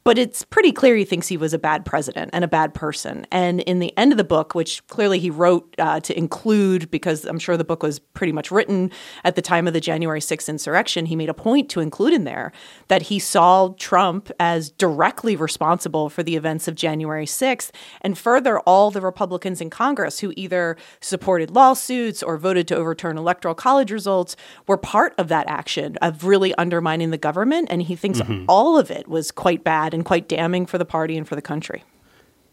But 0.03 0.17
it's 0.17 0.43
pretty 0.43 0.71
clear 0.71 0.95
he 0.95 1.05
thinks 1.05 1.27
he 1.27 1.37
was 1.37 1.53
a 1.53 1.59
bad 1.59 1.85
president 1.85 2.31
and 2.33 2.43
a 2.43 2.47
bad 2.47 2.73
person. 2.73 3.27
And 3.31 3.61
in 3.61 3.79
the 3.79 3.95
end 3.97 4.11
of 4.11 4.17
the 4.17 4.23
book, 4.23 4.55
which 4.55 4.85
clearly 4.87 5.19
he 5.19 5.29
wrote 5.29 5.75
uh, 5.77 5.99
to 6.01 6.17
include, 6.17 6.89
because 6.89 7.23
I'm 7.25 7.37
sure 7.37 7.55
the 7.55 7.63
book 7.63 7.83
was 7.83 7.99
pretty 7.99 8.33
much 8.33 8.49
written 8.49 8.91
at 9.23 9.35
the 9.35 9.41
time 9.41 9.67
of 9.67 9.73
the 9.73 9.79
January 9.79 10.19
6th 10.19 10.49
insurrection, 10.49 11.05
he 11.05 11.15
made 11.15 11.29
a 11.29 11.33
point 11.35 11.69
to 11.69 11.81
include 11.81 12.13
in 12.13 12.23
there 12.23 12.51
that 12.87 13.03
he 13.03 13.19
saw 13.19 13.73
Trump 13.77 14.31
as 14.39 14.71
directly 14.71 15.35
responsible 15.35 16.09
for 16.09 16.23
the 16.23 16.35
events 16.35 16.67
of 16.67 16.73
January 16.73 17.25
6th. 17.25 17.71
And 18.01 18.17
further, 18.17 18.59
all 18.61 18.89
the 18.89 19.01
Republicans 19.01 19.61
in 19.61 19.69
Congress 19.69 20.19
who 20.19 20.33
either 20.35 20.77
supported 20.99 21.51
lawsuits 21.51 22.23
or 22.23 22.37
voted 22.37 22.67
to 22.69 22.75
overturn 22.75 23.17
electoral 23.17 23.53
college 23.53 23.91
results 23.91 24.35
were 24.67 24.77
part 24.77 25.13
of 25.19 25.27
that 25.27 25.47
action 25.47 25.97
of 26.01 26.23
really 26.23 26.55
undermining 26.55 27.11
the 27.11 27.17
government. 27.17 27.67
And 27.69 27.83
he 27.83 27.95
thinks 27.95 28.19
mm-hmm. 28.19 28.45
all 28.47 28.79
of 28.79 28.89
it 28.89 29.07
was 29.07 29.31
quite 29.31 29.63
bad 29.63 29.90
and 29.93 30.05
quite 30.05 30.27
damning 30.27 30.65
for 30.65 30.77
the 30.77 30.85
party 30.85 31.17
and 31.17 31.27
for 31.27 31.35
the 31.35 31.41
country. 31.41 31.83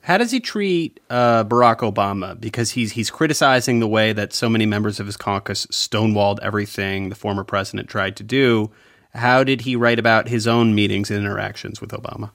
How 0.00 0.16
does 0.16 0.30
he 0.30 0.40
treat 0.40 1.00
uh, 1.10 1.44
Barack 1.44 1.78
Obama? 1.78 2.40
Because 2.40 2.70
he's 2.70 2.92
he's 2.92 3.10
criticizing 3.10 3.80
the 3.80 3.88
way 3.88 4.12
that 4.12 4.32
so 4.32 4.48
many 4.48 4.64
members 4.64 5.00
of 5.00 5.06
his 5.06 5.16
caucus 5.16 5.66
stonewalled 5.66 6.38
everything 6.40 7.08
the 7.08 7.14
former 7.14 7.44
president 7.44 7.88
tried 7.88 8.16
to 8.16 8.22
do. 8.22 8.70
How 9.14 9.42
did 9.42 9.62
he 9.62 9.74
write 9.76 9.98
about 9.98 10.28
his 10.28 10.46
own 10.46 10.74
meetings 10.74 11.10
and 11.10 11.18
interactions 11.18 11.80
with 11.80 11.90
Obama? 11.90 12.30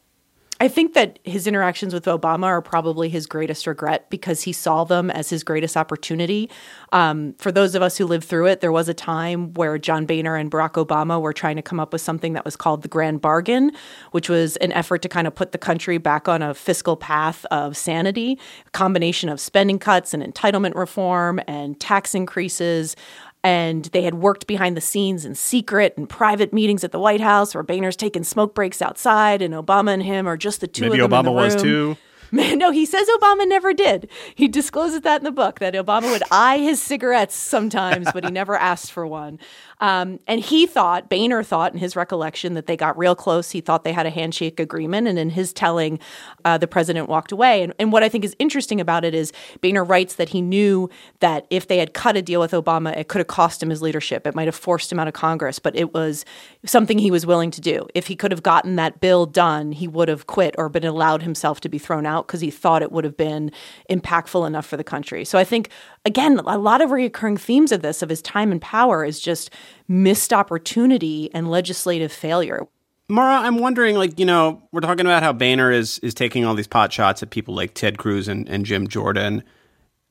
I 0.64 0.70
think 0.70 0.94
that 0.94 1.20
his 1.26 1.46
interactions 1.46 1.94
with 1.94 2.06
Obama 2.06 2.46
are 2.46 2.62
probably 2.62 3.10
his 3.10 3.26
greatest 3.26 3.68
regret 3.68 4.10
because 4.10 4.44
he 4.44 4.54
saw 4.54 4.86
them 4.86 5.12
as 5.12 5.30
his 5.30 5.44
greatest 5.44 5.76
opportunity. 5.76 6.50
Um, 6.94 7.34
for 7.38 7.52
those 7.52 7.76
of 7.76 7.82
us 7.82 7.98
who 7.98 8.06
lived 8.06 8.24
through 8.24 8.46
it, 8.46 8.62
there 8.62 8.72
was 8.72 8.88
a 8.88 8.94
time 8.94 9.54
where 9.56 9.78
John 9.78 10.06
Boehner 10.06 10.38
and 10.38 10.50
Barack 10.50 10.82
Obama 10.82 11.20
were 11.20 11.34
trying 11.34 11.58
to 11.58 11.62
come 11.62 11.82
up 11.82 11.92
with 11.92 12.00
something 12.00 12.32
that 12.32 12.46
was 12.46 12.56
called 12.56 12.82
the 12.82 12.88
Grand 12.88 13.20
Bargain, 13.20 13.74
which 14.12 14.30
was 14.30 14.56
an 14.58 14.72
effort 14.72 15.02
to 15.02 15.10
kind 15.10 15.28
of 15.28 15.36
put 15.36 15.52
the 15.52 15.58
country 15.58 15.98
back 15.98 16.30
on 16.30 16.42
a 16.42 16.54
fiscal 16.54 16.96
path 16.96 17.44
of 17.52 17.76
sanity, 17.76 18.40
a 18.66 18.70
combination 18.70 19.28
of 19.28 19.42
spending 19.42 19.80
cuts 19.80 20.14
and 20.14 20.24
entitlement 20.24 20.76
reform 20.76 21.42
and 21.46 21.78
tax 21.82 22.16
increases 22.16 22.96
and 23.44 23.86
they 23.86 24.04
had 24.04 24.16
worked 24.16 24.48
behind 24.48 24.78
the 24.78 24.82
scenes 24.82 25.26
in 25.26 25.36
secret 25.36 25.96
and 25.98 26.08
private 26.08 26.54
meetings 26.54 26.84
at 26.84 26.92
the 26.92 27.00
White 27.00 27.22
House 27.22 27.54
where 27.54 27.64
Boehner's 27.64 27.98
taking 27.98 28.24
smoke 28.24 28.56
breaks 28.56 28.82
outside 28.82 29.42
and 29.42 29.54
Obama 29.54 29.94
and 29.94 30.04
him 30.04 30.28
are 30.28 30.38
just 30.38 30.62
the 30.62 30.68
two 30.68 30.90
Maybe 30.90 31.00
of 31.02 31.10
them 31.10 31.12
Obama 31.12 31.20
in 31.20 31.26
the 31.26 31.32
was 31.32 31.62
too. 31.62 31.98
No, 32.64 32.72
he 32.72 32.86
says 32.86 33.08
Obama 33.20 33.48
never 33.48 33.74
did. 33.74 34.10
He 34.36 34.48
discloses 34.48 35.02
that 35.02 35.22
in 35.22 35.24
the 35.24 35.32
book 35.32 35.60
that 35.60 35.74
Obama 35.74 36.12
would 36.12 36.24
eye 36.32 36.58
his 36.60 36.82
cigarettes 36.82 37.36
sometimes, 37.36 38.12
but 38.12 38.24
he 38.24 38.32
never 38.32 38.56
asked 38.56 38.92
for 38.92 39.06
one. 39.06 39.40
Um, 39.80 40.20
and 40.28 40.40
he 40.40 40.66
thought, 40.66 41.10
Boehner 41.10 41.44
thought 41.44 41.74
in 41.74 41.80
his 41.80 41.96
recollection 41.96 42.54
that 42.54 42.68
they 42.68 42.78
got 42.78 42.98
real 42.98 43.16
close. 43.16 43.52
He 43.52 43.60
thought 43.60 43.84
they 43.84 43.92
had 43.92 44.06
a 44.06 44.10
handshake 44.10 44.60
agreement. 44.60 45.08
And 45.08 45.20
in 45.20 45.32
his 45.32 45.52
telling, 45.52 46.00
uh, 46.46 46.58
the 46.58 46.68
president 46.68 47.10
walked 47.10 47.32
away. 47.32 47.64
And, 47.64 47.74
and 47.78 47.92
what 47.92 48.02
I 48.02 48.10
think 48.10 48.24
is 48.24 48.36
interesting 48.40 48.80
about 48.80 49.04
it 49.04 49.14
is 49.14 49.34
Boehner 49.62 49.84
writes 49.84 50.16
that 50.16 50.30
he 50.30 50.42
knew 50.42 50.90
that 51.20 51.46
if 51.50 51.68
they 51.68 51.80
had 51.80 51.94
cut 51.94 52.16
a 52.16 52.22
deal 52.22 52.40
with 52.40 52.52
Obama, 52.52 52.96
it 52.98 53.10
could 53.10 53.20
have 53.20 53.28
cost 53.28 53.62
him 53.62 53.70
his 53.70 53.82
leadership. 53.82 54.26
It 54.26 54.36
might 54.36 54.48
have 54.48 54.56
forced 54.56 54.92
him 54.92 55.00
out 55.00 55.08
of 55.08 55.14
Congress, 55.14 55.60
but 55.60 55.76
it 55.76 55.94
was 55.94 56.24
something 56.66 56.98
he 56.98 57.12
was 57.12 57.26
willing 57.26 57.52
to 57.52 57.62
do. 57.62 57.88
If 57.94 58.08
he 58.08 58.16
could 58.16 58.32
have 58.32 58.44
gotten 58.44 58.78
that 58.78 59.02
bill 59.02 59.26
done, 59.26 59.74
he 59.74 59.88
would 59.88 60.08
have 60.08 60.28
quit 60.28 60.56
or 60.58 60.70
been 60.70 60.86
allowed 60.86 61.24
himself 61.24 61.60
to 61.62 61.70
be 61.70 61.78
thrown 61.78 62.06
out 62.06 62.23
because 62.28 62.42
he 62.42 62.52
thought 62.52 62.82
it 62.82 62.92
would 62.92 63.04
have 63.04 63.18
been 63.18 63.52
impactful 63.90 64.46
enough 64.46 64.66
for 64.66 64.78
the 64.78 64.84
country. 64.84 65.26
So 65.26 65.38
I 65.38 65.44
think, 65.44 65.70
again, 66.06 66.40
a 66.40 66.58
lot 66.58 66.82
of 66.82 66.92
recurring 66.92 67.38
themes 67.38 67.72
of 67.72 67.82
this, 67.82 68.02
of 68.02 68.10
his 68.10 68.22
time 68.22 68.52
and 68.52 68.62
power, 68.62 69.06
is 69.06 69.20
just 69.20 69.50
missed 69.88 70.34
opportunity 70.34 71.30
and 71.34 71.50
legislative 71.50 72.12
failure. 72.12 72.68
Mara, 73.10 73.46
I'm 73.46 73.58
wondering, 73.58 73.96
like, 73.98 74.18
you 74.18 74.26
know, 74.26 74.62
we're 74.72 74.82
talking 74.82 75.06
about 75.06 75.24
how 75.24 75.34
Boehner 75.34 75.72
is 75.72 76.00
is 76.00 76.14
taking 76.14 76.46
all 76.46 76.56
these 76.56 76.68
pot 76.68 76.92
shots 76.92 77.22
at 77.22 77.30
people 77.30 77.54
like 77.54 77.74
Ted 77.74 77.98
Cruz 77.98 78.28
and, 78.28 78.48
and 78.48 78.66
Jim 78.66 78.88
Jordan, 78.88 79.44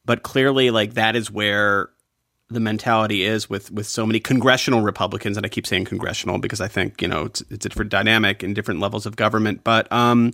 but 0.04 0.23
clearly, 0.23 0.71
like, 0.71 0.95
that 0.95 1.16
is 1.16 1.31
where 1.31 1.88
the 2.52 2.61
mentality 2.61 3.25
is 3.25 3.49
with 3.49 3.71
with 3.71 3.87
so 3.87 4.07
many 4.07 4.21
congressional 4.21 4.83
Republicans, 4.83 5.37
and 5.37 5.47
I 5.47 5.49
keep 5.49 5.66
saying 5.66 5.87
congressional 5.87 6.38
because 6.38 6.61
I 6.61 6.69
think 6.69 7.00
you 7.00 7.09
know 7.09 7.25
it's, 7.25 7.40
it's 7.50 7.66
a 7.66 7.69
different 7.69 7.90
dynamic 7.90 8.42
in 8.42 8.54
different 8.54 8.81
levels 8.81 9.07
of 9.07 9.16
government. 9.16 9.64
But 9.64 9.90
um, 9.90 10.33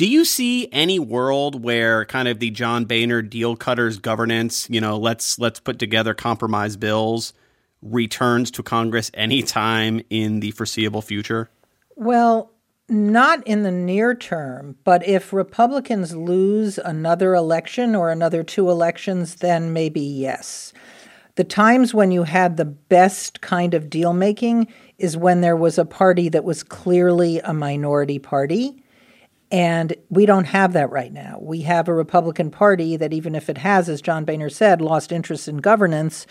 do 0.00 0.06
you 0.06 0.24
see 0.24 0.66
any 0.72 0.98
world 0.98 1.62
where 1.62 2.06
kind 2.06 2.26
of 2.26 2.38
the 2.38 2.48
John 2.48 2.86
Boehner 2.86 3.20
deal 3.20 3.54
cutters 3.54 3.98
governance, 3.98 4.66
you 4.70 4.80
know, 4.80 4.96
let's 4.96 5.38
let's 5.38 5.60
put 5.60 5.78
together 5.78 6.14
compromise 6.14 6.78
bills? 6.78 7.34
returns 7.82 8.50
to 8.52 8.62
Congress 8.62 9.10
anytime 9.14 10.00
in 10.10 10.40
the 10.40 10.50
foreseeable 10.52 11.02
future? 11.02 11.50
Well, 11.96 12.52
not 12.88 13.46
in 13.46 13.62
the 13.62 13.70
near 13.70 14.14
term, 14.14 14.76
but 14.84 15.06
if 15.06 15.32
Republicans 15.32 16.14
lose 16.14 16.78
another 16.78 17.34
election 17.34 17.94
or 17.94 18.10
another 18.10 18.42
two 18.42 18.70
elections, 18.70 19.36
then 19.36 19.72
maybe 19.72 20.00
yes. 20.00 20.72
The 21.36 21.44
times 21.44 21.94
when 21.94 22.10
you 22.10 22.24
had 22.24 22.56
the 22.56 22.64
best 22.64 23.40
kind 23.40 23.72
of 23.74 23.88
deal 23.88 24.12
making 24.12 24.66
is 24.98 25.16
when 25.16 25.40
there 25.40 25.56
was 25.56 25.78
a 25.78 25.84
party 25.84 26.28
that 26.30 26.44
was 26.44 26.62
clearly 26.62 27.38
a 27.40 27.54
minority 27.54 28.18
party. 28.18 28.82
And 29.50 29.94
we 30.08 30.26
don't 30.26 30.44
have 30.44 30.74
that 30.74 30.90
right 30.90 31.12
now. 31.12 31.38
We 31.40 31.62
have 31.62 31.88
a 31.88 31.94
Republican 31.94 32.50
Party 32.50 32.96
that, 32.96 33.12
even 33.12 33.34
if 33.34 33.50
it 33.50 33.58
has, 33.58 33.88
as 33.88 34.00
John 34.00 34.24
Boehner 34.24 34.48
said, 34.48 34.80
lost 34.80 35.10
interest 35.10 35.48
in 35.48 35.56
governance, 35.56 36.26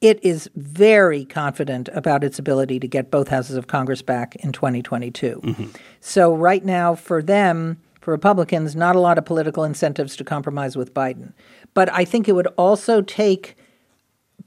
it 0.00 0.18
is 0.24 0.50
very 0.56 1.24
confident 1.24 1.88
about 1.94 2.24
its 2.24 2.38
ability 2.38 2.80
to 2.80 2.88
get 2.88 3.12
both 3.12 3.28
houses 3.28 3.56
of 3.56 3.68
Congress 3.68 4.02
back 4.02 4.34
in 4.36 4.50
2022. 4.50 5.40
Mm-hmm. 5.42 5.66
So, 6.00 6.34
right 6.34 6.64
now, 6.64 6.96
for 6.96 7.22
them, 7.22 7.80
for 8.00 8.10
Republicans, 8.10 8.74
not 8.74 8.96
a 8.96 9.00
lot 9.00 9.18
of 9.18 9.24
political 9.24 9.62
incentives 9.62 10.16
to 10.16 10.24
compromise 10.24 10.76
with 10.76 10.92
Biden. 10.92 11.32
But 11.74 11.92
I 11.92 12.04
think 12.04 12.28
it 12.28 12.32
would 12.32 12.48
also 12.58 13.02
take 13.02 13.56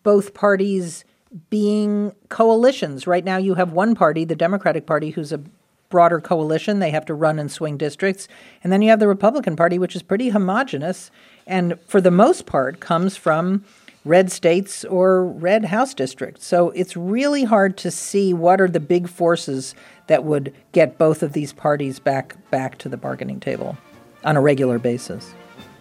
both 0.03 0.33
parties 0.33 1.05
being 1.49 2.13
coalitions. 2.29 3.07
Right 3.07 3.25
now, 3.25 3.37
you 3.37 3.55
have 3.55 3.71
one 3.71 3.95
party, 3.95 4.25
the 4.25 4.35
Democratic 4.35 4.85
Party, 4.85 5.09
who's 5.09 5.31
a 5.31 5.41
broader 5.89 6.19
coalition. 6.19 6.79
They 6.79 6.91
have 6.91 7.05
to 7.05 7.13
run 7.13 7.39
and 7.39 7.51
swing 7.51 7.77
districts. 7.77 8.27
And 8.63 8.71
then 8.71 8.81
you 8.81 8.89
have 8.89 8.99
the 8.99 9.07
Republican 9.07 9.55
Party, 9.55 9.79
which 9.79 9.95
is 9.95 10.03
pretty 10.03 10.29
homogenous 10.29 11.11
and, 11.45 11.79
for 11.87 12.01
the 12.01 12.11
most 12.11 12.45
part, 12.45 12.79
comes 12.79 13.15
from 13.15 13.63
red 14.03 14.31
states 14.31 14.85
or 14.85 15.25
red 15.25 15.65
House 15.65 15.93
districts. 15.93 16.45
So 16.45 16.69
it's 16.71 16.95
really 16.95 17.43
hard 17.43 17.77
to 17.77 17.91
see 17.91 18.33
what 18.33 18.61
are 18.61 18.67
the 18.67 18.79
big 18.79 19.09
forces 19.09 19.75
that 20.07 20.23
would 20.23 20.53
get 20.71 20.97
both 20.97 21.23
of 21.23 21.33
these 21.33 21.53
parties 21.53 21.99
back 21.99 22.35
back 22.49 22.77
to 22.79 22.89
the 22.89 22.97
bargaining 22.97 23.39
table 23.39 23.77
on 24.23 24.37
a 24.37 24.41
regular 24.41 24.79
basis. 24.79 25.33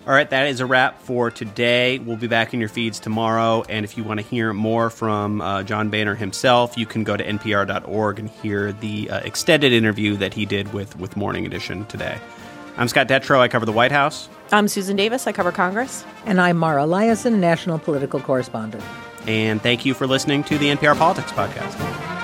All 0.07 0.13
right, 0.13 0.31
that 0.31 0.47
is 0.47 0.61
a 0.61 0.67
wrap 0.67 1.03
for 1.03 1.33
today. 1.33 1.99
We'll 1.99 2.17
be 2.17 2.29
back 2.29 2.55
in 2.55 2.61
your 2.61 2.69
feeds 2.69 3.01
tomorrow. 3.01 3.65
And 3.69 3.85
if 3.85 3.99
you 3.99 4.05
want 4.05 4.21
to 4.21 4.27
hear 4.27 4.53
more 4.53 4.89
from 4.89 5.41
uh, 5.41 5.65
John 5.65 5.91
Boehner 5.91 6.15
himself, 6.15 6.79
you 6.79 6.87
can 6.87 7.03
go 7.03 7.17
to 7.17 7.25
npr.org 7.25 8.21
and 8.21 8.31
hear 8.31 8.71
the 8.71 9.11
uh, 9.11 9.19
extended 9.21 9.73
interview 9.73 10.17
that 10.19 10.33
he 10.33 10.47
did 10.47 10.73
with, 10.73 10.97
with 10.97 11.17
Morning 11.17 11.45
Edition 11.45 11.87
today. 11.87 12.21
I'm 12.77 12.87
Scott 12.87 13.09
Detrow. 13.09 13.41
I 13.41 13.49
cover 13.49 13.67
the 13.67 13.73
White 13.73 13.91
House. 13.91 14.29
I'm 14.53 14.69
Susan 14.69 14.95
Davis. 14.95 15.27
I 15.27 15.33
cover 15.33 15.51
Congress. 15.51 16.05
And 16.25 16.41
I'm 16.41 16.57
Mara 16.57 16.83
Liasson, 16.83 17.39
national 17.41 17.81
political 17.81 18.21
correspondent. 18.21 18.85
And 19.27 19.61
thank 19.61 19.85
you 19.85 19.93
for 19.93 20.07
listening 20.07 20.45
to 20.45 20.57
the 20.57 20.67
NPR 20.67 20.97
Politics 20.97 21.33
Podcast. 21.33 22.16